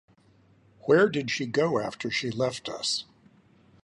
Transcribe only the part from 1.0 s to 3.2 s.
did she go after she left us?